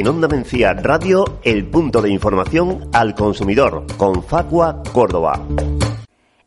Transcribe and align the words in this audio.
En 0.00 0.08
Onda 0.08 0.28
Mencía 0.28 0.72
Radio, 0.72 1.26
el 1.42 1.66
punto 1.66 2.00
de 2.00 2.08
información 2.08 2.88
al 2.94 3.14
consumidor, 3.14 3.84
con 3.98 4.22
Facua 4.22 4.82
Córdoba. 4.94 5.38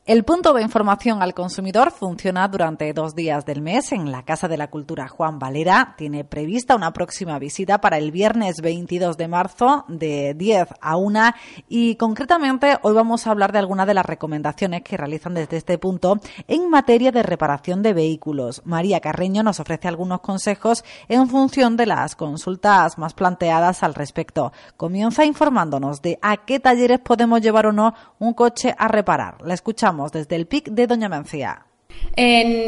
El 0.05 0.25
punto 0.25 0.51
de 0.51 0.61
información 0.61 1.21
al 1.21 1.33
consumidor 1.33 1.89
funciona 1.89 2.45
durante 2.49 2.91
dos 2.91 3.15
días 3.15 3.45
del 3.45 3.61
mes 3.61 3.93
en 3.93 4.11
la 4.11 4.23
Casa 4.23 4.49
de 4.49 4.57
la 4.57 4.69
Cultura 4.69 5.07
Juan 5.07 5.39
Valera. 5.39 5.95
Tiene 5.97 6.25
prevista 6.25 6.75
una 6.75 6.91
próxima 6.91 7.39
visita 7.39 7.79
para 7.79 7.97
el 7.99 8.11
viernes 8.11 8.59
22 8.61 9.15
de 9.15 9.29
marzo 9.29 9.85
de 9.87 10.33
10 10.33 10.67
a 10.81 10.97
1 10.97 11.21
y 11.69 11.95
concretamente 11.95 12.79
hoy 12.81 12.93
vamos 12.93 13.25
a 13.25 13.31
hablar 13.31 13.53
de 13.53 13.59
algunas 13.59 13.87
de 13.87 13.93
las 13.93 14.05
recomendaciones 14.05 14.81
que 14.81 14.97
realizan 14.97 15.35
desde 15.35 15.55
este 15.55 15.77
punto 15.77 16.19
en 16.49 16.69
materia 16.69 17.13
de 17.13 17.23
reparación 17.23 17.81
de 17.81 17.93
vehículos. 17.93 18.61
María 18.65 18.99
Carreño 18.99 19.41
nos 19.41 19.61
ofrece 19.61 19.87
algunos 19.87 20.19
consejos 20.19 20.83
en 21.07 21.29
función 21.29 21.77
de 21.77 21.85
las 21.85 22.17
consultas 22.17 22.97
más 22.97 23.13
planteadas 23.13 23.83
al 23.83 23.93
respecto. 23.93 24.51
Comienza 24.75 25.23
informándonos 25.23 26.01
de 26.01 26.19
a 26.21 26.43
qué 26.43 26.59
talleres 26.59 26.99
podemos 26.99 27.39
llevar 27.39 27.67
o 27.67 27.71
no 27.71 27.93
un 28.19 28.33
coche 28.33 28.75
a 28.77 28.89
reparar. 28.89 29.37
La 29.43 29.53
escuchamos 29.53 29.92
desde 30.11 30.35
el 30.35 30.47
PIC 30.47 30.69
de 30.69 30.87
Doña 30.87 31.09
Mencía. 31.09 31.65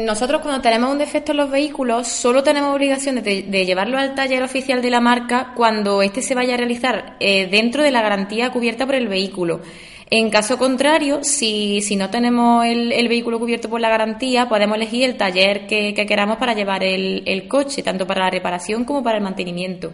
nosotros 0.04 0.40
cuando 0.40 0.60
tenemos 0.62 0.90
un 0.90 0.98
defecto 0.98 1.32
en 1.32 1.38
los 1.38 1.50
vehículos 1.50 2.06
solo 2.06 2.42
tenemos 2.42 2.74
obligación 2.74 3.22
de, 3.22 3.66
llevarlo 3.66 3.98
al 3.98 4.14
taller 4.14 4.42
oficial 4.42 4.80
de 4.80 4.90
la 4.90 5.00
marca 5.00 5.52
cuando 5.54 6.02
éste 6.02 6.22
se 6.22 6.34
vaya 6.34 6.54
a 6.54 6.56
realizar 6.56 7.16
eh, 7.20 7.48
dentro 7.50 7.82
de 7.82 7.90
la 7.90 8.02
garantía 8.02 8.50
cubierta 8.50 8.86
por 8.86 8.94
el 8.94 9.08
vehículo. 9.08 9.60
En 10.08 10.30
caso 10.30 10.56
contrario, 10.56 11.24
si, 11.24 11.82
no 11.96 12.10
tenemos 12.10 12.64
el, 12.64 13.08
vehículo 13.08 13.40
cubierto 13.40 13.68
por 13.68 13.80
la 13.80 13.88
garantía, 13.88 14.48
podemos 14.48 14.76
elegir 14.76 15.02
el 15.02 15.16
taller 15.16 15.66
que, 15.66 15.94
queramos 16.06 16.36
para 16.36 16.54
llevar 16.54 16.84
el, 16.84 17.24
el 17.26 17.48
coche, 17.48 17.82
tanto 17.82 18.06
para 18.06 18.26
la 18.26 18.30
reparación 18.30 18.84
como 18.84 19.02
para 19.02 19.18
el 19.18 19.24
mantenimiento. 19.24 19.92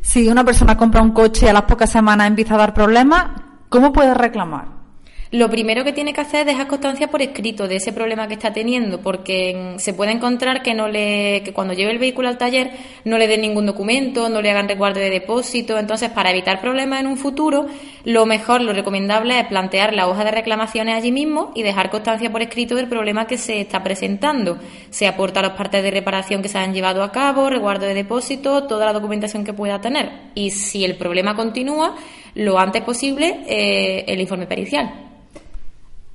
Si 0.00 0.26
una 0.26 0.44
persona 0.44 0.76
compra 0.76 1.00
un 1.00 1.12
coche 1.12 1.46
y 1.46 1.48
a 1.48 1.52
las 1.52 1.62
pocas 1.62 1.90
semanas 1.90 2.26
empieza 2.26 2.56
a 2.56 2.58
dar 2.58 2.74
problemas, 2.74 3.40
¿cómo 3.68 3.92
puede 3.92 4.14
reclamar? 4.14 4.75
Lo 5.36 5.50
primero 5.50 5.84
que 5.84 5.92
tiene 5.92 6.14
que 6.14 6.22
hacer 6.22 6.40
es 6.40 6.46
dejar 6.46 6.66
constancia 6.66 7.08
por 7.08 7.20
escrito 7.20 7.68
de 7.68 7.76
ese 7.76 7.92
problema 7.92 8.26
que 8.26 8.32
está 8.32 8.54
teniendo, 8.54 9.02
porque 9.02 9.74
se 9.76 9.92
puede 9.92 10.12
encontrar 10.12 10.62
que 10.62 10.72
no 10.72 10.88
le, 10.88 11.42
que 11.44 11.52
cuando 11.52 11.74
lleve 11.74 11.92
el 11.92 11.98
vehículo 11.98 12.28
al 12.28 12.38
taller 12.38 12.70
no 13.04 13.18
le 13.18 13.28
den 13.28 13.42
ningún 13.42 13.66
documento, 13.66 14.30
no 14.30 14.40
le 14.40 14.50
hagan 14.50 14.66
resguardo 14.66 14.98
de 14.98 15.10
depósito. 15.10 15.76
Entonces, 15.76 16.08
para 16.08 16.30
evitar 16.30 16.62
problemas 16.62 17.00
en 17.00 17.06
un 17.06 17.18
futuro, 17.18 17.66
lo 18.04 18.24
mejor, 18.24 18.62
lo 18.62 18.72
recomendable 18.72 19.38
es 19.38 19.46
plantear 19.46 19.92
la 19.92 20.08
hoja 20.08 20.24
de 20.24 20.30
reclamaciones 20.30 20.96
allí 20.96 21.12
mismo 21.12 21.52
y 21.54 21.62
dejar 21.62 21.90
constancia 21.90 22.32
por 22.32 22.40
escrito 22.40 22.74
del 22.74 22.88
problema 22.88 23.26
que 23.26 23.36
se 23.36 23.60
está 23.60 23.82
presentando. 23.82 24.56
Se 24.88 25.06
aporta 25.06 25.42
las 25.42 25.52
partes 25.52 25.82
de 25.82 25.90
reparación 25.90 26.40
que 26.40 26.48
se 26.48 26.56
han 26.56 26.72
llevado 26.72 27.02
a 27.02 27.12
cabo, 27.12 27.50
resguardo 27.50 27.84
de 27.84 27.92
depósito, 27.92 28.66
toda 28.66 28.86
la 28.86 28.94
documentación 28.94 29.44
que 29.44 29.52
pueda 29.52 29.82
tener. 29.82 30.12
Y 30.34 30.52
si 30.52 30.82
el 30.86 30.96
problema 30.96 31.36
continúa, 31.36 31.94
lo 32.34 32.58
antes 32.58 32.82
posible, 32.82 33.40
eh, 33.46 34.06
el 34.08 34.18
informe 34.18 34.46
pericial. 34.46 35.05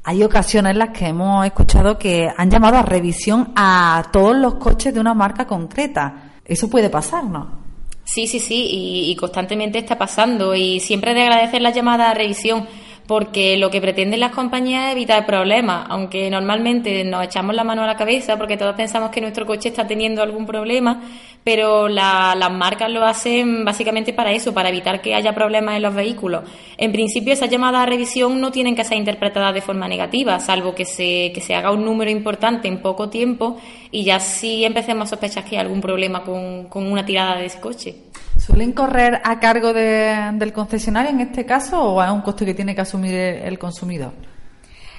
Hay 0.04 0.24
ocasiones 0.24 0.72
en 0.72 0.80
las 0.80 0.90
que 0.90 1.08
hemos 1.08 1.46
escuchado 1.46 2.00
que 2.00 2.28
han 2.36 2.50
llamado 2.50 2.78
a 2.78 2.82
revisión 2.82 3.52
a 3.56 4.10
todos 4.12 4.36
los 4.36 4.56
coches 4.56 4.94
de 4.94 5.00
una 5.00 5.14
marca 5.14 5.46
concreta. 5.46 6.34
Eso 6.44 6.70
puede 6.70 6.90
pasar, 6.90 7.24
¿no? 7.24 7.62
Sí, 8.04 8.28
sí, 8.28 8.40
sí, 8.40 8.68
y, 9.10 9.16
constantemente 9.16 9.78
está 9.78 9.98
pasando 9.98 10.56
y 10.56 10.80
siempre 10.80 11.14
de 11.14 11.22
agradecer 11.22 11.62
la 11.62 11.70
llamada 11.70 12.10
a 12.10 12.14
revisión 12.14 12.68
porque 13.12 13.58
lo 13.58 13.70
que 13.70 13.82
pretenden 13.82 14.22
las 14.22 14.32
compañías 14.32 14.86
es 14.86 14.94
evitar 14.94 15.26
problemas, 15.26 15.86
aunque 15.90 16.30
normalmente 16.30 17.04
nos 17.04 17.26
echamos 17.26 17.54
la 17.54 17.66
mano 17.66 17.84
a 17.84 17.86
la 17.86 17.98
cabeza 17.98 18.38
porque 18.38 18.56
todos 18.56 18.74
pensamos 18.74 19.10
que 19.10 19.20
nuestro 19.20 19.46
coche 19.46 19.68
está 19.68 19.86
teniendo 19.86 20.24
algún 20.24 20.46
problema, 20.46 21.02
pero 21.44 21.90
las 21.90 22.52
marcas 22.54 22.90
lo 22.90 23.04
hacen 23.04 23.66
básicamente 23.66 24.14
para 24.14 24.32
eso, 24.32 24.54
para 24.54 24.70
evitar 24.70 25.02
que 25.02 25.14
haya 25.14 25.36
problemas 25.36 25.76
en 25.76 25.82
los 25.82 25.94
vehículos. 25.94 26.46
En 26.78 26.94
principio, 26.94 27.34
esas 27.34 27.50
llamadas 27.50 27.82
a 27.82 27.86
revisión 27.86 28.40
no 28.40 28.50
tienen 28.50 28.78
que 28.78 28.86
ser 28.86 28.98
interpretadas 28.98 29.54
de 29.54 29.62
forma 29.62 29.90
negativa, 29.90 30.40
salvo 30.40 30.74
que 30.74 30.86
se, 30.86 31.34
que 31.34 31.42
se 31.42 31.54
haga 31.54 31.72
un 31.72 31.84
número 31.84 32.10
importante 32.10 32.70
en 32.70 32.82
poco 32.82 33.10
tiempo 33.10 33.60
y 33.92 34.06
ya 34.06 34.22
sí 34.22 34.64
empecemos 34.64 35.08
a 35.08 35.10
sospechar 35.10 35.44
que 35.44 35.58
hay 35.58 35.64
algún 35.66 35.82
problema 35.82 36.24
con, 36.24 36.70
con 36.70 36.90
una 36.90 37.06
tirada 37.06 37.36
de 37.36 37.48
ese 37.48 37.60
coche. 37.60 38.11
¿Suelen 38.46 38.72
correr 38.72 39.22
a 39.24 39.40
cargo 39.40 39.72
del 39.72 40.52
concesionario 40.52 41.12
en 41.12 41.22
este 41.22 41.46
caso 41.46 41.80
o 41.80 42.04
es 42.04 42.10
un 42.10 42.22
coste 42.22 42.44
que 42.44 42.56
tiene 42.56 42.74
que 42.74 42.82
asumir 42.82 43.14
el, 43.14 43.60
consumidor? 43.60 44.14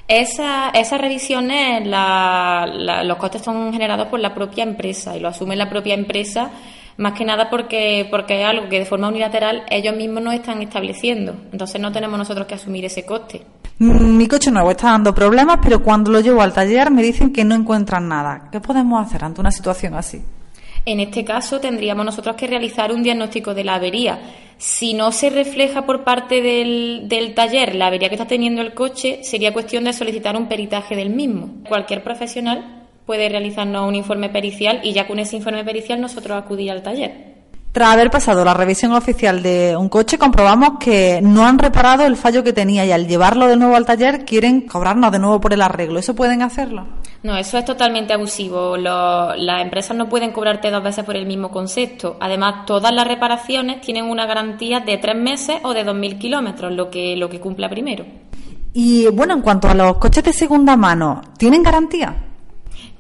Esa, 0.07 0.71
esas 0.71 1.01
revisiones, 1.01 1.85
los 1.85 3.17
costes 3.17 3.43
son 3.43 3.73
generados 3.73 4.07
por 4.07 4.21
la 4.21 4.33
propia 4.33 4.63
empresa 4.63 5.17
y 5.17 5.21
lo 5.21 5.27
asume 5.27 5.57
la 5.57 5.69
propia 5.69 5.95
empresa 5.95 6.53
más 6.99 7.15
que 7.15 7.25
nada 7.25 7.51
porque, 7.51 8.07
porque 8.13 8.43
es 8.43 8.47
algo 8.47 8.69
que 8.69 8.79
de 8.79 8.85
forma 8.85 9.09
unilateral 9.09 9.65
ellos 9.71 9.97
mismos 9.97 10.23
nos 10.23 10.35
están 10.35 10.63
estableciendo. 10.63 11.35
Entonces 11.51 11.81
no 11.81 11.91
tenemos 11.91 12.17
nosotros 12.17 12.47
que 12.47 12.55
asumir 12.55 12.85
ese 12.85 13.05
coste. 13.05 13.45
Mi 13.79 14.29
coche 14.29 14.53
nuevo 14.53 14.71
está 14.71 14.93
dando 14.93 15.13
problemas, 15.13 15.59
pero 15.61 15.83
cuando 15.83 16.13
lo 16.13 16.21
llevo 16.21 16.43
al 16.43 16.53
taller 16.53 16.93
me 16.93 17.03
dicen 17.03 17.33
que 17.33 17.45
no 17.45 17.57
encuentran 17.57 18.07
nada. 18.07 18.51
¿Qué 18.53 18.61
podemos 18.61 19.05
hacer 19.05 19.25
ante 19.25 19.41
una 19.41 19.51
situación 19.51 19.95
así? 19.95 20.23
En 20.85 20.99
este 20.99 21.25
caso 21.25 21.61
tendríamos 21.61 22.05
nosotros 22.05 22.35
que 22.37 22.47
realizar 22.47 22.93
un 22.93 23.03
diagnóstico 23.03 23.55
de 23.55 23.65
la 23.65 23.77
avería. 23.77 24.19
Si 24.59 24.95
no 24.95 25.13
se 25.13 25.31
refleja 25.31 25.87
por 25.87 26.03
parte 26.03 26.43
del, 26.43 27.33
taller 27.35 27.75
la 27.75 27.87
avería 27.87 28.09
que 28.09 28.17
está 28.17 28.27
teniendo 28.27 28.63
el 28.63 28.75
coche, 28.75 29.21
sería 29.23 29.53
cuestión 29.53 29.85
de 29.85 29.93
solicitar 29.93 30.37
un 30.37 30.49
peritaje 30.49 30.97
del 30.97 31.11
mismo. 31.11 31.63
Cualquier 31.69 32.03
profesional 32.03 32.89
puede 33.07 33.29
realizarnos 33.29 33.89
un 33.89 33.95
informe 33.95 34.29
pericial 34.29 34.81
y 34.83 34.93
ya 34.93 35.07
con 35.07 35.19
ese 35.19 35.37
informe 35.37 35.65
pericial 35.65 36.01
nosotros 36.01 36.37
acudir 36.37 36.71
al 36.71 36.83
taller. 36.83 37.32
Tras 37.73 37.89
haber 37.89 38.11
pasado 38.11 38.45
la 38.45 38.53
revisión 38.53 38.93
oficial 38.93 39.43
de 39.43 39.75
un 39.79 39.89
coche, 39.89 40.19
comprobamos 40.19 40.73
que 40.79 41.21
no 41.23 41.47
han 41.47 41.59
reparado 41.59 42.05
el 42.05 42.17
fallo 42.17 42.45
que 42.45 42.53
tenía 42.53 42.85
y 42.85 42.93
al 42.93 43.09
llevarlo 43.09 43.47
de 43.47 43.57
nuevo 43.57 43.77
al 43.77 43.87
taller 43.87 44.27
quieren 44.27 44.61
cobrarnos 44.61 45.11
de 45.11 45.19
nuevo 45.19 45.41
por 45.41 45.55
el 45.55 45.63
arreglo. 45.63 45.99
¿Eso 45.99 46.15
pueden 46.15 46.43
hacerlo? 46.43 46.87
No, 47.23 47.35
eso 47.35 47.57
es 47.57 47.65
totalmente 47.65 48.13
abusivo. 48.13 48.77
las 48.77 49.63
empresas 49.63 49.97
no 49.97 50.11
pueden 50.11 50.33
cobrarte 50.33 50.71
dos 50.71 50.83
veces 50.83 51.03
por 51.03 51.17
el 51.17 51.25
mismo 51.25 51.51
concepto. 51.51 52.19
Además, 52.21 52.67
todas 52.67 52.93
las 52.93 53.09
reparaciones 53.09 53.81
tienen 53.81 54.05
una 54.05 54.27
garantía 54.27 54.81
de 54.81 54.99
tres 54.99 55.17
meses 55.17 55.57
o 55.63 55.73
de 55.73 55.85
dos 55.85 55.95
mil 55.95 56.19
kilómetros, 56.19 56.73
lo 56.73 56.91
que, 56.91 57.17
lo 57.17 57.31
que 57.31 57.41
cumpla 57.41 57.71
primero. 57.71 58.05
Y 58.75 59.09
bueno, 59.09 59.33
en 59.33 59.41
cuanto 59.41 59.69
a 59.69 59.75
los 59.75 59.97
coches 59.97 60.25
de 60.25 60.35
segunda 60.35 60.77
mano, 60.77 61.23
¿tienen 61.39 61.63
garantía? 61.63 62.32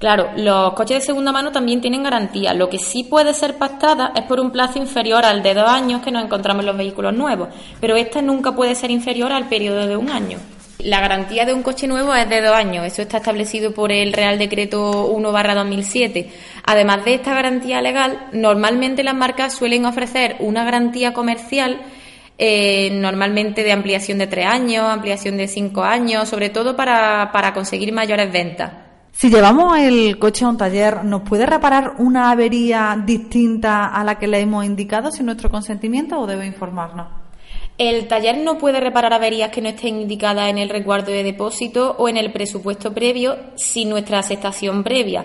Claro, 0.02 0.30
los 0.34 0.72
coches 0.72 0.98
de 0.98 1.06
segunda 1.06 1.30
mano 1.30 1.52
también 1.52 1.80
tienen 1.80 2.02
garantía. 2.02 2.54
Lo 2.54 2.68
que 2.68 2.80
sí 2.80 3.04
puede 3.04 3.32
ser 3.34 3.56
pactada 3.56 4.10
es 4.16 4.24
por 4.24 4.40
un 4.40 4.50
plazo 4.50 4.80
inferior 4.80 5.24
al 5.24 5.44
de 5.44 5.54
dos 5.54 5.70
años 5.70 6.02
que 6.02 6.10
nos 6.10 6.24
encontramos 6.24 6.62
en 6.62 6.66
los 6.66 6.76
vehículos 6.76 7.14
nuevos, 7.14 7.50
pero 7.80 7.94
esta 7.94 8.20
nunca 8.20 8.50
puede 8.50 8.74
ser 8.74 8.90
inferior 8.90 9.30
al 9.30 9.48
periodo 9.48 9.86
de 9.86 9.96
un 9.96 10.10
año. 10.10 10.38
La 10.80 11.00
garantía 11.00 11.46
de 11.46 11.54
un 11.54 11.62
coche 11.62 11.86
nuevo 11.86 12.12
es 12.16 12.28
de 12.28 12.42
dos 12.42 12.52
años, 12.52 12.84
eso 12.84 13.00
está 13.00 13.18
establecido 13.18 13.74
por 13.74 13.92
el 13.92 14.12
Real 14.12 14.40
Decreto 14.40 15.06
1 15.06 15.30
2007. 15.30 16.30
Además 16.64 17.04
de 17.04 17.14
esta 17.14 17.32
garantía 17.32 17.80
legal, 17.80 18.26
normalmente 18.32 19.04
las 19.04 19.14
marcas 19.14 19.52
suelen 19.52 19.86
ofrecer 19.86 20.34
una 20.40 20.64
garantía 20.64 21.12
comercial 21.12 21.80
eh, 22.38 22.90
normalmente 22.90 23.62
de 23.62 23.70
ampliación 23.70 24.18
de 24.18 24.26
tres 24.26 24.46
años, 24.46 24.84
ampliación 24.84 25.36
de 25.36 25.46
cinco 25.46 25.84
años, 25.84 26.28
sobre 26.28 26.48
todo 26.50 26.74
para, 26.74 27.30
para 27.30 27.54
conseguir 27.54 27.92
mayores 27.92 28.32
ventas. 28.32 28.81
Si 29.22 29.30
llevamos 29.30 29.78
el 29.78 30.18
coche 30.18 30.44
a 30.44 30.48
un 30.48 30.56
taller, 30.56 31.04
¿nos 31.04 31.22
puede 31.22 31.46
reparar 31.46 31.94
una 31.98 32.32
avería 32.32 33.00
distinta 33.06 33.86
a 33.86 34.02
la 34.02 34.18
que 34.18 34.26
le 34.26 34.40
hemos 34.40 34.64
indicado 34.64 35.12
sin 35.12 35.26
nuestro 35.26 35.48
consentimiento 35.48 36.18
o 36.18 36.26
debe 36.26 36.44
informarnos? 36.44 37.06
El 37.78 38.08
taller 38.08 38.38
no 38.38 38.58
puede 38.58 38.80
reparar 38.80 39.12
averías 39.12 39.50
que 39.50 39.62
no 39.62 39.68
estén 39.68 40.00
indicadas 40.00 40.50
en 40.50 40.58
el 40.58 40.68
resguardo 40.68 41.12
de 41.12 41.22
depósito 41.22 41.94
o 42.00 42.08
en 42.08 42.16
el 42.16 42.32
presupuesto 42.32 42.92
previo 42.92 43.36
sin 43.54 43.90
nuestra 43.90 44.18
aceptación 44.18 44.82
previa. 44.82 45.24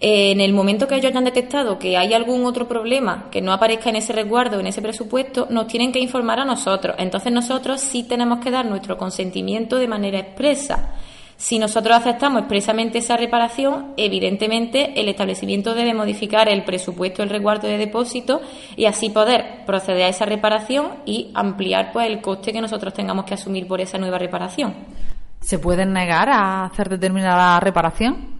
En 0.00 0.40
el 0.40 0.52
momento 0.52 0.88
que 0.88 0.96
ellos 0.96 1.12
hayan 1.12 1.22
detectado 1.22 1.78
que 1.78 1.96
hay 1.96 2.14
algún 2.14 2.44
otro 2.46 2.66
problema 2.66 3.28
que 3.30 3.42
no 3.42 3.52
aparezca 3.52 3.90
en 3.90 3.94
ese 3.94 4.12
resguardo, 4.12 4.58
en 4.58 4.66
ese 4.66 4.82
presupuesto, 4.82 5.46
nos 5.50 5.68
tienen 5.68 5.92
que 5.92 6.00
informar 6.00 6.40
a 6.40 6.44
nosotros. 6.44 6.96
Entonces 6.98 7.32
nosotros 7.32 7.80
sí 7.80 8.02
tenemos 8.02 8.40
que 8.40 8.50
dar 8.50 8.66
nuestro 8.66 8.98
consentimiento 8.98 9.78
de 9.78 9.86
manera 9.86 10.18
expresa. 10.18 10.96
Si 11.36 11.58
nosotros 11.58 11.96
aceptamos 11.96 12.40
expresamente 12.40 12.98
esa 12.98 13.16
reparación, 13.16 13.92
evidentemente 13.96 14.98
el 14.98 15.08
establecimiento 15.08 15.74
debe 15.74 15.92
modificar 15.92 16.48
el 16.48 16.64
presupuesto 16.64 17.22
del 17.22 17.30
resguardo 17.30 17.68
de 17.68 17.76
depósito 17.76 18.40
y 18.74 18.86
así 18.86 19.10
poder 19.10 19.64
proceder 19.66 20.04
a 20.04 20.08
esa 20.08 20.24
reparación 20.24 20.94
y 21.04 21.30
ampliar 21.34 21.92
pues 21.92 22.08
el 22.08 22.20
coste 22.22 22.52
que 22.52 22.60
nosotros 22.60 22.94
tengamos 22.94 23.26
que 23.26 23.34
asumir 23.34 23.66
por 23.66 23.80
esa 23.80 23.98
nueva 23.98 24.18
reparación. 24.18 24.74
¿Se 25.40 25.58
pueden 25.58 25.92
negar 25.92 26.28
a 26.30 26.64
hacer 26.64 26.88
determinada 26.88 27.60
reparación? 27.60 28.35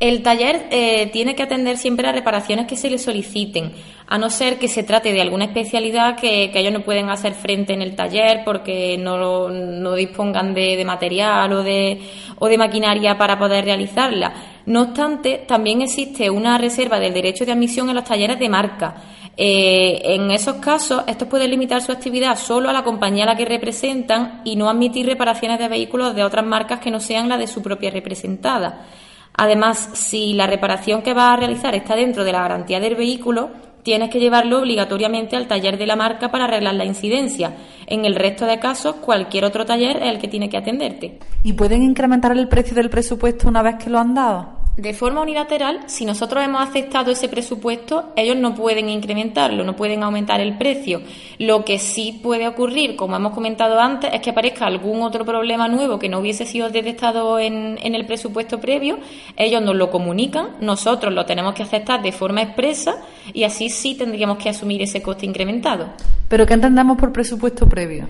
El 0.00 0.22
taller 0.22 0.66
eh, 0.70 1.10
tiene 1.12 1.34
que 1.34 1.42
atender 1.42 1.76
siempre 1.76 2.06
las 2.06 2.14
reparaciones 2.14 2.66
que 2.66 2.74
se 2.74 2.88
le 2.88 2.96
soliciten, 2.96 3.72
a 4.06 4.16
no 4.16 4.30
ser 4.30 4.58
que 4.58 4.66
se 4.66 4.82
trate 4.82 5.12
de 5.12 5.20
alguna 5.20 5.44
especialidad 5.44 6.16
que, 6.16 6.50
ellos 6.54 6.72
no 6.72 6.80
pueden 6.80 7.10
hacer 7.10 7.34
frente 7.34 7.74
en 7.74 7.82
el 7.82 7.94
taller 7.94 8.40
porque 8.42 8.96
no, 8.96 9.50
no 9.50 9.94
dispongan 9.94 10.54
de, 10.54 10.82
material 10.86 11.52
o 11.52 11.62
de, 11.62 12.00
o 12.38 12.48
de 12.48 12.56
maquinaria 12.56 13.18
para 13.18 13.38
poder 13.38 13.66
realizarla. 13.66 14.32
No 14.64 14.84
obstante, 14.84 15.44
también 15.46 15.82
existe 15.82 16.30
una 16.30 16.56
reserva 16.56 16.98
del 16.98 17.12
derecho 17.12 17.44
de 17.44 17.52
admisión 17.52 17.90
en 17.90 17.96
los 17.96 18.04
talleres 18.04 18.38
de 18.38 18.48
marca. 18.48 19.02
Eh, 19.36 20.00
en 20.14 20.30
esos 20.30 20.56
casos, 20.56 21.04
estos 21.08 21.28
pueden 21.28 21.50
limitar 21.50 21.82
su 21.82 21.92
actividad 21.92 22.38
solo 22.38 22.70
a 22.70 22.72
la 22.72 22.84
compañía 22.84 23.24
a 23.24 23.26
la 23.26 23.36
que 23.36 23.44
representan 23.44 24.40
y 24.44 24.56
no 24.56 24.70
admitir 24.70 25.04
reparaciones 25.04 25.58
de 25.58 25.68
vehículos 25.68 26.14
de 26.14 26.24
otras 26.24 26.46
marcas 26.46 26.80
que 26.80 26.90
no 26.90 27.00
sean 27.00 27.28
la 27.28 27.36
de 27.36 27.46
su 27.46 27.60
propia 27.60 27.90
representada. 27.90 28.86
Además, 29.34 29.90
si 29.94 30.34
la 30.34 30.46
reparación 30.46 31.02
que 31.02 31.14
va 31.14 31.32
a 31.32 31.36
realizar 31.36 31.74
está 31.74 31.96
dentro 31.96 32.24
de 32.24 32.32
la 32.32 32.42
garantía 32.42 32.80
del 32.80 32.96
vehículo, 32.96 33.50
tienes 33.82 34.10
que 34.10 34.20
llevarlo 34.20 34.58
obligatoriamente 34.58 35.36
al 35.36 35.46
taller 35.46 35.78
de 35.78 35.86
la 35.86 35.96
marca 35.96 36.30
para 36.30 36.44
arreglar 36.44 36.74
la 36.74 36.84
incidencia. 36.84 37.54
En 37.86 38.04
el 38.04 38.14
resto 38.14 38.46
de 38.46 38.58
casos, 38.58 38.96
cualquier 38.96 39.44
otro 39.44 39.64
taller 39.64 39.96
es 39.96 40.10
el 40.10 40.18
que 40.18 40.28
tiene 40.28 40.48
que 40.48 40.58
atenderte. 40.58 41.18
¿Y 41.42 41.54
pueden 41.54 41.82
incrementar 41.82 42.32
el 42.32 42.48
precio 42.48 42.74
del 42.74 42.90
presupuesto 42.90 43.48
una 43.48 43.62
vez 43.62 43.76
que 43.82 43.90
lo 43.90 43.98
han 43.98 44.14
dado? 44.14 44.59
De 44.80 44.94
forma 44.94 45.20
unilateral, 45.20 45.80
si 45.88 46.06
nosotros 46.06 46.42
hemos 46.42 46.66
aceptado 46.66 47.10
ese 47.10 47.28
presupuesto, 47.28 48.14
ellos 48.16 48.34
no 48.36 48.54
pueden 48.54 48.88
incrementarlo, 48.88 49.62
no 49.62 49.76
pueden 49.76 50.02
aumentar 50.02 50.40
el 50.40 50.56
precio. 50.56 51.02
Lo 51.38 51.66
que 51.66 51.78
sí 51.78 52.18
puede 52.22 52.48
ocurrir, 52.48 52.96
como 52.96 53.14
hemos 53.14 53.34
comentado 53.34 53.78
antes, 53.78 54.10
es 54.14 54.22
que 54.22 54.30
aparezca 54.30 54.64
algún 54.64 55.02
otro 55.02 55.26
problema 55.26 55.68
nuevo 55.68 55.98
que 55.98 56.08
no 56.08 56.20
hubiese 56.20 56.46
sido 56.46 56.70
detectado 56.70 57.38
en, 57.38 57.78
en 57.82 57.94
el 57.94 58.06
presupuesto 58.06 58.58
previo, 58.58 58.98
ellos 59.36 59.60
nos 59.60 59.76
lo 59.76 59.90
comunican, 59.90 60.52
nosotros 60.62 61.12
lo 61.12 61.26
tenemos 61.26 61.52
que 61.52 61.62
aceptar 61.62 62.00
de 62.00 62.12
forma 62.12 62.40
expresa 62.40 63.02
y 63.34 63.44
así 63.44 63.68
sí 63.68 63.96
tendríamos 63.96 64.38
que 64.38 64.48
asumir 64.48 64.80
ese 64.80 65.02
coste 65.02 65.26
incrementado. 65.26 65.90
¿Pero 66.26 66.46
qué 66.46 66.54
entendemos 66.54 66.96
por 66.96 67.12
presupuesto 67.12 67.68
previo? 67.68 68.08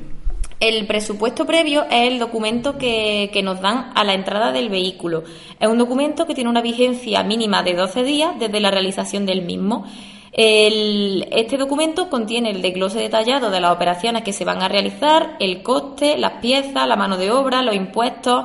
El 0.61 0.87
presupuesto 0.87 1.47
previo 1.47 1.87
es 1.91 2.07
el 2.07 2.19
documento 2.19 2.77
que, 2.77 3.31
nos 3.43 3.63
dan 3.63 3.93
a 3.95 4.05
la 4.05 4.13
entrada 4.13 4.53
del 4.53 4.69
vehículo. 4.69 5.25
Es 5.59 5.67
un 5.67 5.79
documento 5.79 6.27
que 6.27 6.35
tiene 6.35 6.51
una 6.51 6.61
vigencia 6.61 7.23
mínima 7.23 7.63
de 7.63 7.73
12 7.73 8.05
días 8.05 8.39
desde 8.39 8.61
la 8.61 8.71
realización 8.71 9.25
del 9.25 9.41
mismo. 9.41 9.87
este 10.35 11.57
documento 11.57 12.11
contiene 12.11 12.51
el 12.51 12.61
desglose 12.61 12.99
detallado 12.99 13.51
de 13.51 13.59
las 13.59 13.73
operaciones 13.73 14.23
que 14.23 14.35
se 14.35 14.45
van 14.45 14.61
a 14.61 14.69
realizar, 14.69 15.39
el 15.41 15.63
coste, 15.63 16.19
las 16.19 16.43
piezas, 16.43 16.87
la 16.87 16.97
mano 16.97 17.17
de 17.17 17.31
obra, 17.31 17.63
los 17.63 17.75
impuestos. 17.75 18.45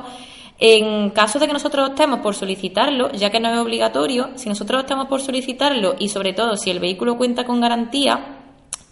En 0.58 1.10
caso 1.10 1.38
de 1.38 1.46
que 1.46 1.52
nosotros 1.52 1.90
optemos 1.90 2.20
por 2.20 2.34
solicitarlo, 2.34 3.12
ya 3.12 3.28
que 3.28 3.40
no 3.40 3.52
es 3.52 3.58
obligatorio, 3.58 4.30
si 4.36 4.48
nosotros 4.48 4.80
optamos 4.80 5.08
por 5.08 5.20
solicitarlo 5.20 5.96
y 5.98 6.08
sobre 6.08 6.32
todo 6.32 6.56
si 6.56 6.70
el 6.70 6.80
vehículo 6.80 7.18
cuenta 7.18 7.44
con 7.44 7.60
garantía, 7.60 8.35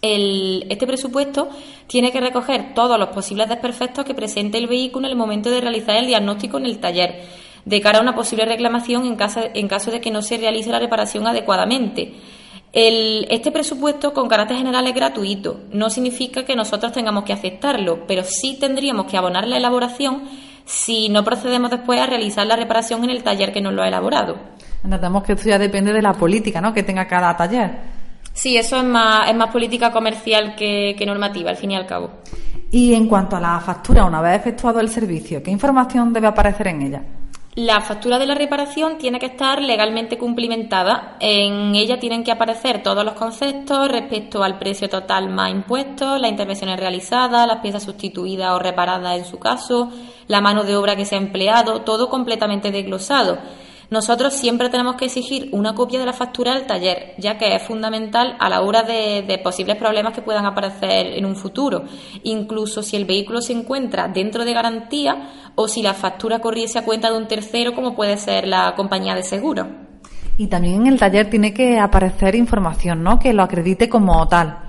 este 0.01 0.85
presupuesto 0.85 1.49
tiene 1.87 2.11
que 2.11 2.21
recoger 2.21 2.73
todos 2.73 2.99
los 2.99 3.09
posibles 3.09 3.49
desperfectos 3.49 4.05
que 4.05 4.13
presente 4.13 4.57
el 4.57 4.67
vehículo 4.67 5.07
en 5.07 5.11
el 5.11 5.17
momento 5.17 5.49
de 5.49 5.61
realizar 5.61 5.95
el 5.95 6.07
diagnóstico 6.07 6.57
en 6.57 6.65
el 6.65 6.79
taller, 6.79 7.23
de 7.65 7.81
cara 7.81 7.99
a 7.99 8.01
una 8.01 8.15
posible 8.15 8.45
reclamación 8.45 9.05
en 9.05 9.15
caso, 9.15 9.41
en 9.53 9.67
caso 9.67 9.91
de 9.91 10.01
que 10.01 10.11
no 10.11 10.21
se 10.21 10.37
realice 10.37 10.69
la 10.69 10.79
reparación 10.79 11.25
adecuadamente. 11.25 12.13
este 12.71 13.51
presupuesto 13.51 14.13
con 14.13 14.27
carácter 14.27 14.57
general 14.57 14.85
es 14.87 14.93
gratuito, 14.93 15.61
no 15.71 15.89
significa 15.89 16.45
que 16.45 16.55
nosotros 16.55 16.91
tengamos 16.91 17.23
que 17.23 17.33
aceptarlo, 17.33 18.05
pero 18.05 18.23
sí 18.23 18.57
tendríamos 18.59 19.07
que 19.07 19.17
abonar 19.17 19.47
la 19.47 19.57
elaboración 19.57 20.23
si 20.65 21.09
no 21.09 21.23
procedemos 21.23 21.71
después 21.71 21.99
a 21.99 22.07
realizar 22.07 22.45
la 22.45 22.55
reparación 22.55 23.03
en 23.03 23.11
el 23.11 23.23
taller 23.23 23.53
que 23.53 23.61
nos 23.61 23.73
lo 23.73 23.83
ha 23.83 23.87
elaborado. 23.87 24.37
Entendemos 24.83 25.23
que 25.23 25.33
esto 25.33 25.49
ya 25.49 25.57
depende 25.57 25.93
de 25.93 26.01
la 26.01 26.13
política 26.13 26.61
¿no? 26.61 26.73
que 26.73 26.83
tenga 26.83 27.07
cada 27.07 27.35
taller. 27.35 27.94
Sí, 28.35 28.57
eso 28.57 28.75
es 28.77 28.83
más, 28.83 29.29
es 29.29 29.35
más 29.35 29.49
política 29.49 29.91
comercial 29.91 30.55
que, 30.55 31.03
normativa, 31.07 31.49
al 31.49 31.55
fin 31.55 31.71
y 31.71 31.75
al 31.77 31.87
cabo. 31.87 32.11
Y 32.69 32.93
en 32.93 33.07
cuanto 33.07 33.37
a 33.37 33.39
la 33.39 33.61
factura, 33.61 34.03
una 34.03 34.21
vez 34.21 34.41
efectuado 34.41 34.81
el 34.81 34.89
servicio, 34.89 35.41
¿qué 35.41 35.51
información 35.51 36.11
debe 36.11 36.27
aparecer 36.27 36.67
en 36.67 36.81
ella? 36.81 37.01
La 37.55 37.79
factura 37.79 38.19
de 38.19 38.25
la 38.25 38.35
reparación 38.35 38.97
tiene 38.97 39.19
que 39.19 39.27
estar 39.27 39.61
legalmente 39.61 40.17
cumplimentada. 40.17 41.15
En 41.21 41.73
ella 41.75 41.97
tienen 41.97 42.25
que 42.25 42.33
aparecer 42.33 42.83
todos 42.83 43.05
los 43.05 43.13
conceptos 43.13 43.87
respecto 43.89 44.43
al 44.43 44.59
precio 44.59 44.89
total 44.89 45.29
más 45.29 45.51
impuestos, 45.51 46.19
las 46.19 46.29
intervenciones 46.29 46.77
realizadas, 46.77 47.47
las 47.47 47.59
piezas 47.59 47.83
sustituidas 47.83 48.51
o 48.51 48.59
reparadas 48.59 49.17
en 49.17 49.23
su 49.23 49.39
caso, 49.39 49.89
la 50.27 50.41
mano 50.41 50.65
de 50.65 50.75
obra 50.75 50.97
que 50.97 51.05
se 51.05 51.15
ha 51.15 51.19
empleado, 51.19 51.83
todo 51.83 52.09
completamente 52.09 52.71
desglosado. 52.71 53.37
Nosotros 53.89 54.33
siempre 54.33 54.69
tenemos 54.69 54.95
que 54.95 55.05
exigir 55.05 55.49
una 55.51 55.75
copia 55.75 55.99
de 55.99 56.05
la 56.05 56.13
factura 56.13 56.53
del 56.53 56.65
taller, 56.65 57.13
ya 57.17 57.37
que 57.37 57.55
es 57.55 57.63
fundamental 57.63 58.35
a 58.39 58.49
la 58.49 58.61
hora 58.61 58.83
de, 58.83 59.39
posibles 59.43 59.77
problemas 59.77 60.13
que 60.13 60.21
puedan 60.21 60.45
aparecer 60.45 61.07
en 61.07 61.25
un 61.25 61.35
futuro, 61.35 61.83
incluso 62.23 62.81
si 62.81 62.95
el 62.95 63.05
vehículo 63.05 63.41
se 63.41 63.53
encuentra 63.53 64.07
dentro 64.07 64.43
de 64.43 64.53
garantía 64.53 65.51
o 65.55 65.67
si 65.67 65.81
la 65.81 65.93
factura 65.93 66.39
corriese 66.39 66.79
a 66.79 66.85
cuenta 66.85 67.11
de 67.11 67.17
un 67.17 67.27
tercero, 67.27 67.73
como 67.73 67.95
puede 67.95 68.17
ser 68.17 68.47
la 68.47 68.73
compañía 68.75 69.13
de 69.13 69.23
seguro. 69.23 69.67
Y 70.37 70.47
también 70.47 70.81
en 70.81 70.87
el 70.87 70.99
taller 70.99 71.29
tiene 71.29 71.53
que 71.53 71.79
aparecer 71.79 72.35
información, 72.35 73.03
¿no? 73.03 73.19
Que 73.19 73.33
lo 73.33 73.43
acredite 73.43 73.87
como 73.87 74.27
tal. 74.27 74.64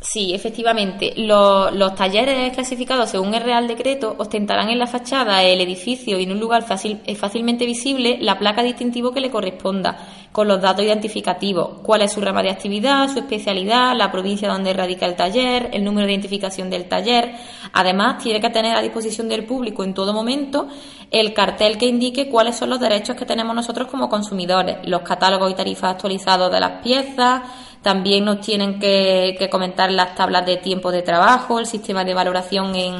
Sí, 0.00 0.32
efectivamente. 0.32 1.12
Los, 1.16 1.94
talleres 1.94 2.54
clasificados 2.54 3.10
según 3.10 3.34
el 3.34 3.42
Real 3.42 3.68
Decreto 3.68 4.14
ostentarán 4.16 4.70
en 4.70 4.78
la 4.78 4.86
fachada 4.86 5.42
el 5.42 5.60
edificio 5.60 6.18
y 6.18 6.22
en 6.22 6.32
un 6.32 6.40
lugar 6.40 6.62
fácil, 6.62 7.00
eh, 7.04 7.14
fácilmente 7.14 7.66
visible 7.66 8.16
la 8.18 8.38
placa 8.38 8.62
distintivo 8.62 9.12
que 9.12 9.20
le 9.20 9.30
corresponda, 9.30 9.98
con 10.32 10.48
los 10.48 10.62
datos 10.62 10.84
identificativos, 10.84 11.80
cuál 11.82 12.02
es 12.02 12.12
su 12.12 12.20
rama 12.20 12.42
de 12.42 12.50
actividad, 12.50 13.12
su 13.12 13.18
especialidad, 13.18 13.94
la 13.94 14.10
provincia 14.10 14.48
donde 14.48 14.72
radica 14.72 15.04
el 15.04 15.16
taller, 15.16 15.68
el 15.72 15.84
número 15.84 16.06
de 16.06 16.12
identificación 16.12 16.70
del 16.70 16.88
taller. 16.88 17.34
Además, 17.72 18.22
tiene 18.22 18.40
que 18.40 18.48
tener 18.48 18.76
a 18.76 18.80
disposición 18.80 19.28
del 19.28 19.44
público 19.44 19.84
en 19.84 19.92
todo 19.92 20.14
momento 20.14 20.68
el 21.10 21.34
cartel 21.34 21.76
que 21.76 21.86
indique 21.86 22.30
cuáles 22.30 22.56
son 22.56 22.70
los 22.70 22.80
derechos 22.80 23.16
que 23.16 23.26
tenemos 23.26 23.54
nosotros 23.54 23.88
como 23.88 24.08
consumidores, 24.08 24.78
los 24.84 25.02
catálogos 25.02 25.50
y 25.50 25.54
tarifas 25.54 25.92
actualizados 25.92 26.52
de 26.52 26.60
las 26.60 26.82
piezas, 26.82 27.42
también 27.82 28.24
nos 28.24 28.40
tienen 28.40 28.78
que, 28.78 29.48
comentar 29.50 29.90
las 29.90 30.14
tablas 30.14 30.44
de 30.46 30.58
tiempo 30.58 30.92
de 30.92 31.02
trabajo, 31.02 31.58
el 31.58 31.66
sistema 31.66 32.04
de 32.04 32.14
valoración 32.14 32.74
en, 32.74 32.94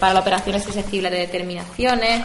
para 0.00 0.14
las 0.14 0.22
operaciones 0.22 0.64
susceptibles 0.64 1.12
de 1.12 1.18
determinaciones 1.18 2.22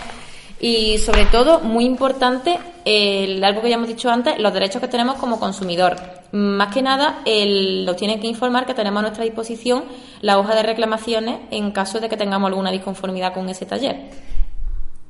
y 0.61 0.99
sobre 0.99 1.25
todo, 1.25 1.61
muy 1.61 1.85
importante, 1.85 2.59
el, 2.85 3.43
algo 3.43 3.63
que 3.63 3.69
ya 3.69 3.75
hemos 3.75 3.87
dicho 3.87 4.11
antes, 4.11 4.37
los 4.37 4.53
derechos 4.53 4.79
que 4.79 4.87
tenemos 4.87 5.15
como 5.15 5.39
consumidor. 5.39 5.95
Más 6.33 6.71
que 6.71 6.83
nada, 6.83 7.21
el, 7.25 7.89
tienen 7.97 8.19
que 8.19 8.27
informar 8.27 8.67
que 8.67 8.75
tenemos 8.75 8.99
a 8.99 9.01
nuestra 9.01 9.23
disposición 9.23 9.83
la 10.21 10.37
hoja 10.37 10.53
de 10.53 10.61
reclamaciones 10.61 11.39
en 11.49 11.71
caso 11.71 11.99
de 11.99 12.09
que 12.09 12.15
tengamos 12.15 12.49
alguna 12.49 12.69
disconformidad 12.69 13.33
con 13.33 13.49
ese 13.49 13.65
taller. 13.65 14.11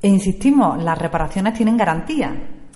E 0.00 0.08
insistimos, 0.08 0.82
las 0.82 0.98
reparaciones 0.98 1.52
tienen 1.52 1.76
garantía. 1.76 2.34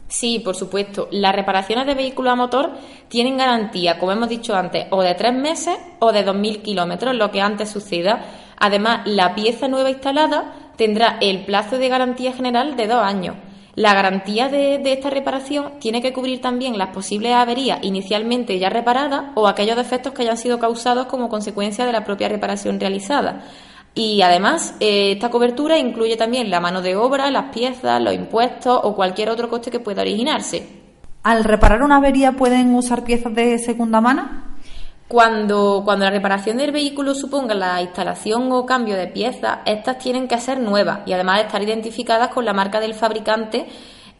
Sí, 0.08 0.38
por 0.38 0.54
supuesto. 0.54 1.08
Las 1.10 1.34
reparaciones 1.34 1.86
de 1.86 1.94
vehículos 1.94 2.32
a 2.32 2.36
motor 2.36 2.70
tienen 3.08 3.36
garantía, 3.36 3.98
como 3.98 4.12
hemos 4.12 4.28
dicho 4.28 4.54
antes, 4.54 4.86
o 4.90 5.02
de 5.02 5.14
tres 5.14 5.34
meses 5.34 5.76
o 5.98 6.12
de 6.12 6.24
2.000 6.24 6.62
kilómetros, 6.62 7.14
lo 7.14 7.30
que 7.30 7.40
antes 7.40 7.70
suceda. 7.70 8.24
Además, 8.58 9.00
la 9.06 9.34
pieza 9.34 9.68
nueva 9.68 9.90
instalada 9.90 10.54
tendrá 10.76 11.18
el 11.20 11.44
plazo 11.44 11.78
de 11.78 11.88
garantía 11.88 12.32
general 12.32 12.76
de 12.76 12.86
dos 12.86 13.02
años. 13.02 13.36
La 13.74 13.92
garantía 13.92 14.48
de, 14.48 14.78
de, 14.78 14.92
esta 14.92 15.10
reparación 15.10 15.72
tiene 15.80 16.00
que 16.00 16.14
cubrir 16.14 16.40
también 16.40 16.78
las 16.78 16.94
posibles 16.94 17.34
averías 17.34 17.80
inicialmente 17.82 18.58
ya 18.58 18.70
reparadas 18.70 19.32
o 19.34 19.46
aquellos 19.46 19.76
defectos 19.76 20.14
que 20.14 20.22
hayan 20.22 20.38
sido 20.38 20.58
causados 20.58 21.08
como 21.08 21.28
consecuencia 21.28 21.84
de 21.84 21.92
la 21.92 22.04
propia 22.04 22.28
reparación 22.28 22.80
realizada. 22.80 23.44
Y 23.98 24.20
además, 24.20 24.74
eh, 24.78 25.12
esta 25.12 25.30
cobertura 25.30 25.78
incluye 25.78 26.18
también 26.18 26.50
la 26.50 26.60
mano 26.60 26.82
de 26.82 26.96
obra, 26.96 27.30
las 27.30 27.46
piezas, 27.46 28.00
los 28.02 28.12
impuestos 28.12 28.78
o 28.82 28.94
cualquier 28.94 29.30
otro 29.30 29.48
coste 29.48 29.70
que 29.70 29.80
pueda 29.80 30.02
originarse. 30.02 30.68
¿Al 31.22 31.44
reparar 31.44 31.82
una 31.82 31.96
avería 31.96 32.32
pueden 32.32 32.74
usar 32.74 33.04
piezas 33.04 33.34
de 33.34 33.58
segunda 33.58 34.02
mano? 34.02 34.44
Cuando, 35.08 35.80
cuando 35.82 36.04
la 36.04 36.10
reparación 36.10 36.58
del 36.58 36.72
vehículo 36.72 37.14
suponga 37.14 37.54
la 37.54 37.80
instalación 37.80 38.52
o 38.52 38.66
cambio 38.66 38.96
de 38.96 39.06
piezas, 39.06 39.60
estas 39.64 39.98
tienen 39.98 40.28
que 40.28 40.38
ser 40.40 40.60
nuevas 40.60 40.98
y 41.06 41.14
además 41.14 41.40
estar 41.40 41.62
identificadas 41.62 42.28
con 42.28 42.44
la 42.44 42.52
marca 42.52 42.80
del 42.80 42.92
fabricante 42.92 43.66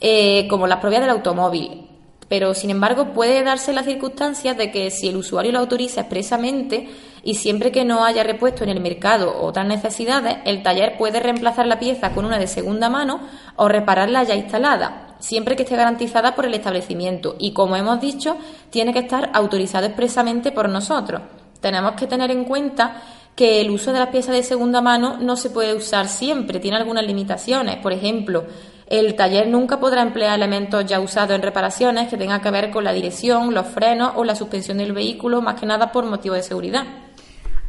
eh, 0.00 0.48
como 0.48 0.66
las 0.66 0.78
propias 0.78 1.02
del 1.02 1.10
automóvil. 1.10 1.86
Pero, 2.28 2.54
sin 2.54 2.70
embargo, 2.70 3.12
puede 3.12 3.44
darse 3.44 3.74
la 3.74 3.82
circunstancia 3.82 4.54
de 4.54 4.70
que 4.70 4.90
si 4.90 5.08
el 5.08 5.16
usuario 5.16 5.52
lo 5.52 5.58
autoriza 5.58 6.00
expresamente, 6.00 6.88
y 7.26 7.34
siempre 7.34 7.72
que 7.72 7.84
no 7.84 8.04
haya 8.04 8.22
repuesto 8.22 8.62
en 8.62 8.70
el 8.70 8.78
mercado 8.78 9.42
otras 9.42 9.66
necesidades, 9.66 10.36
el 10.44 10.62
taller 10.62 10.96
puede 10.96 11.18
reemplazar 11.18 11.66
la 11.66 11.80
pieza 11.80 12.12
con 12.12 12.24
una 12.24 12.38
de 12.38 12.46
segunda 12.46 12.88
mano 12.88 13.18
o 13.56 13.66
repararla 13.66 14.22
ya 14.22 14.36
instalada, 14.36 15.16
siempre 15.18 15.56
que 15.56 15.64
esté 15.64 15.74
garantizada 15.74 16.36
por 16.36 16.46
el 16.46 16.54
establecimiento 16.54 17.34
y, 17.40 17.52
como 17.52 17.74
hemos 17.74 18.00
dicho, 18.00 18.36
tiene 18.70 18.92
que 18.92 19.00
estar 19.00 19.30
autorizado 19.34 19.86
expresamente 19.86 20.52
por 20.52 20.68
nosotros. 20.68 21.22
Tenemos 21.60 21.94
que 21.94 22.06
tener 22.06 22.30
en 22.30 22.44
cuenta 22.44 23.02
que 23.34 23.60
el 23.60 23.72
uso 23.72 23.92
de 23.92 23.98
las 23.98 24.10
piezas 24.10 24.36
de 24.36 24.44
segunda 24.44 24.80
mano 24.80 25.16
no 25.18 25.34
se 25.34 25.50
puede 25.50 25.74
usar 25.74 26.06
siempre, 26.06 26.60
tiene 26.60 26.76
algunas 26.76 27.04
limitaciones. 27.04 27.78
Por 27.78 27.92
ejemplo, 27.92 28.44
el 28.86 29.16
taller 29.16 29.48
nunca 29.48 29.80
podrá 29.80 30.02
emplear 30.02 30.36
elementos 30.36 30.86
ya 30.86 31.00
usados 31.00 31.34
en 31.34 31.42
reparaciones 31.42 32.06
que 32.06 32.16
tengan 32.16 32.40
que 32.40 32.52
ver 32.52 32.70
con 32.70 32.84
la 32.84 32.92
dirección, 32.92 33.52
los 33.52 33.66
frenos 33.66 34.12
o 34.14 34.22
la 34.22 34.36
suspensión 34.36 34.78
del 34.78 34.92
vehículo, 34.92 35.42
más 35.42 35.58
que 35.58 35.66
nada 35.66 35.90
por 35.90 36.06
motivo 36.06 36.36
de 36.36 36.44
seguridad. 36.44 36.84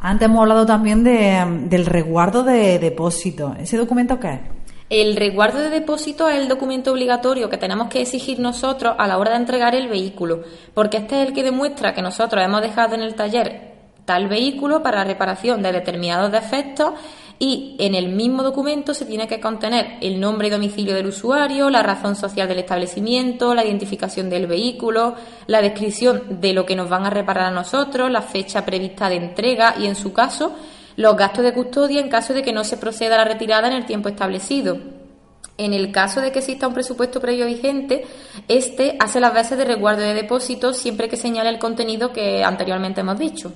Antes 0.00 0.26
hemos 0.26 0.40
hablado 0.40 0.64
también 0.64 1.02
de, 1.02 1.44
del 1.68 1.86
resguardo 1.86 2.42
de 2.44 2.78
depósito. 2.78 3.54
¿Ese 3.58 3.76
documento 3.76 4.20
qué 4.20 4.32
es? 4.34 4.40
El 4.90 5.16
resguardo 5.16 5.58
de 5.58 5.68
depósito 5.68 6.28
es 6.28 6.38
el 6.38 6.48
documento 6.48 6.92
obligatorio 6.92 7.50
que 7.50 7.58
tenemos 7.58 7.88
que 7.88 8.00
exigir 8.00 8.38
nosotros 8.38 8.94
a 8.96 9.06
la 9.06 9.18
hora 9.18 9.32
de 9.32 9.36
entregar 9.36 9.74
el 9.74 9.88
vehículo, 9.88 10.42
porque 10.72 10.96
este 10.98 11.20
es 11.20 11.28
el 11.28 11.34
que 11.34 11.42
demuestra 11.42 11.92
que 11.92 12.00
nosotros 12.00 12.42
hemos 12.42 12.62
dejado 12.62 12.94
en 12.94 13.02
el 13.02 13.14
taller 13.14 13.74
tal 14.06 14.28
vehículo 14.28 14.82
para 14.82 15.04
reparación 15.04 15.62
de 15.62 15.72
determinados 15.72 16.32
defectos 16.32 16.94
y 17.40 17.76
en 17.78 17.94
el 17.94 18.08
mismo 18.08 18.42
documento 18.42 18.94
se 18.94 19.04
tiene 19.04 19.28
que 19.28 19.38
contener 19.38 19.98
el 20.00 20.18
nombre 20.18 20.48
y 20.48 20.50
domicilio 20.50 20.94
del 20.94 21.06
usuario, 21.06 21.70
la 21.70 21.84
razón 21.84 22.16
social 22.16 22.48
del 22.48 22.58
establecimiento, 22.58 23.54
la 23.54 23.64
identificación 23.64 24.28
del 24.28 24.48
vehículo, 24.48 25.14
la 25.46 25.62
descripción 25.62 26.40
de 26.40 26.52
lo 26.52 26.66
que 26.66 26.74
nos 26.74 26.88
van 26.88 27.06
a 27.06 27.10
reparar 27.10 27.46
a 27.46 27.50
nosotros, 27.52 28.10
la 28.10 28.22
fecha 28.22 28.64
prevista 28.64 29.08
de 29.08 29.16
entrega 29.16 29.76
y, 29.78 29.86
en 29.86 29.94
su 29.94 30.12
caso, 30.12 30.56
los 30.96 31.16
gastos 31.16 31.44
de 31.44 31.54
custodia 31.54 32.00
en 32.00 32.08
caso 32.08 32.34
de 32.34 32.42
que 32.42 32.52
no 32.52 32.64
se 32.64 32.76
proceda 32.76 33.14
a 33.14 33.18
la 33.18 33.24
retirada 33.24 33.68
en 33.68 33.74
el 33.74 33.86
tiempo 33.86 34.08
establecido. 34.08 34.78
En 35.56 35.74
el 35.74 35.92
caso 35.92 36.20
de 36.20 36.32
que 36.32 36.40
exista 36.40 36.66
un 36.66 36.74
presupuesto 36.74 37.20
previo 37.20 37.46
vigente, 37.46 38.04
este 38.48 38.96
hace 38.98 39.20
las 39.20 39.32
veces 39.32 39.58
de 39.58 39.64
resguardo 39.64 40.02
de 40.02 40.14
depósitos 40.14 40.76
siempre 40.76 41.08
que 41.08 41.16
señale 41.16 41.50
el 41.50 41.58
contenido 41.58 42.12
que 42.12 42.42
anteriormente 42.42 43.00
hemos 43.00 43.18
dicho. 43.18 43.52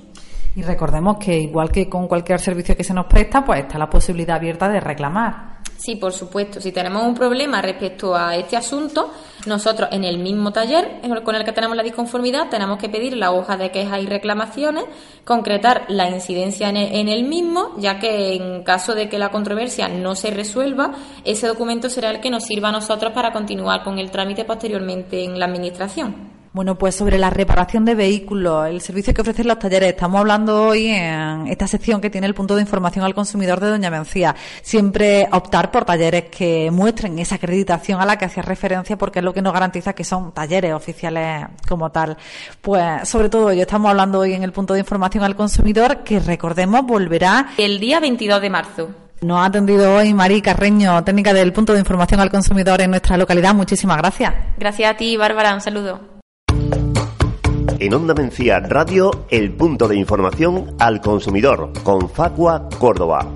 Y 0.55 0.63
recordemos 0.63 1.17
que 1.19 1.39
igual 1.39 1.71
que 1.71 1.89
con 1.89 2.07
cualquier 2.07 2.39
servicio 2.39 2.77
que 2.77 2.85
se 2.85 2.93
nos 2.93 3.07
presta, 3.07 3.45
pues 3.45 3.61
está 3.61 3.79
la 3.79 3.89
posibilidad 3.89 4.37
abierta 4.37 4.69
de 4.69 4.81
reclamar. 4.81 5.63
Sí, 5.83 5.97
por 5.97 6.13
supuesto. 6.13 6.61
Si 6.61 6.71
tenemos 6.71 7.03
un 7.03 7.15
problema 7.15 7.61
respecto 7.61 8.15
a 8.15 8.37
este 8.37 8.57
asunto, 8.57 9.11
nosotros 9.47 9.89
en 9.91 10.05
el 10.05 10.19
mismo 10.19 10.53
taller 10.53 11.01
con 11.25 11.35
el 11.35 11.45
que 11.45 11.51
tenemos 11.51 11.77
la 11.77 11.83
disconformidad 11.83 12.49
tenemos 12.49 12.79
que 12.79 12.89
pedir 12.89 13.17
la 13.17 13.33
hoja 13.33 13.57
de 13.57 13.73
quejas 13.73 14.01
y 14.01 14.07
reclamaciones, 14.07 14.85
concretar 15.25 15.87
la 15.89 16.09
incidencia 16.09 16.69
en 16.69 17.09
el 17.09 17.25
mismo, 17.25 17.75
ya 17.79 17.99
que 17.99 18.35
en 18.37 18.63
caso 18.63 18.95
de 18.95 19.09
que 19.09 19.19
la 19.19 19.31
controversia 19.33 19.89
no 19.89 20.15
se 20.15 20.31
resuelva, 20.31 20.93
ese 21.25 21.49
documento 21.49 21.91
será 21.91 22.11
el 22.11 22.21
que 22.21 22.31
nos 22.31 22.45
sirva 22.45 22.69
a 22.69 22.73
nosotros 22.73 23.13
para 23.13 23.33
continuar 23.33 23.83
con 23.83 23.99
el 23.99 24.13
trámite 24.13 24.45
posteriormente 24.45 25.25
en 25.25 25.37
la 25.37 25.47
Administración. 25.47 26.32
Bueno, 26.55 26.77
pues 26.77 26.95
sobre 26.95 27.19
la 27.19 27.31
reparación 27.31 27.87
de 27.87 27.95
vehículos, 27.95 28.69
el 28.69 28.83
servicio 28.83 29.15
que 29.15 29.23
ofrecen 29.23 29.49
los 29.49 29.59
talleres. 29.59 29.89
Estamos 29.89 30.21
hablando 30.21 30.67
hoy 30.67 30.89
en 30.89 31.47
esta 31.47 31.67
sección 31.67 32.03
que 32.03 32.11
tiene 32.11 32.27
el 32.27 32.35
punto 32.35 32.55
de 32.55 32.61
información 32.61 33.07
al 33.07 33.15
consumidor 33.15 33.59
de 33.59 33.71
Doña 33.71 33.89
Mencía. 33.89 34.37
Siempre 34.61 35.27
optar 35.33 35.71
por 35.71 35.87
talleres 35.87 36.25
que 36.25 36.71
muestren 36.71 37.19
esa 37.19 37.37
acreditación 37.37 38.03
a 38.03 38.05
la 38.05 38.19
que 38.19 38.27
hacía 38.27 38.43
referencia 38.43 38.99
porque 38.99 39.21
es 39.21 39.25
lo 39.25 39.33
que 39.33 39.41
nos 39.41 39.55
garantiza 39.55 39.95
que 39.95 40.05
son 40.05 40.33
talleres 40.33 40.75
oficiales 40.75 41.47
como 41.67 41.91
tal. 41.91 42.19
Pues 42.61 43.09
sobre 43.09 43.31
todo 43.31 43.49
estamos 43.51 43.89
hablando 43.89 44.19
hoy 44.19 44.35
en 44.35 44.43
el 44.43 44.53
punto 44.53 44.75
de 44.75 44.81
información 44.81 45.25
al 45.25 45.35
consumidor 45.35 46.05
que 46.05 46.21
recordemos 46.21 46.85
volverá 46.85 47.49
el 47.57 47.81
día 47.81 47.99
22 47.99 48.43
de 48.43 48.51
marzo. 48.51 48.91
Nos 49.23 49.39
ha 49.39 49.47
atendido 49.47 49.95
hoy 49.97 50.13
Mari 50.13 50.43
Carreño, 50.43 51.03
técnica 51.03 51.33
del 51.33 51.55
punto 51.55 51.73
de 51.73 51.79
información 51.79 52.21
al 52.21 52.31
consumidor 52.31 52.83
en 52.83 52.91
nuestra 52.91 53.17
localidad. 53.17 53.55
Muchísimas 53.55 53.97
gracias. 53.97 54.35
Gracias 54.59 54.91
a 54.91 54.97
ti, 54.99 55.17
Bárbara. 55.17 55.55
Un 55.55 55.63
saludo. 55.63 56.22
En 57.83 57.93
Onda 57.95 58.15
Mencía 58.15 58.61
Radio, 58.61 59.11
el 59.29 59.51
punto 59.55 59.89
de 59.89 59.97
información 59.97 60.77
al 60.79 61.01
consumidor 61.01 61.73
con 61.83 62.09
Facua 62.09 62.69
Córdoba. 62.79 63.27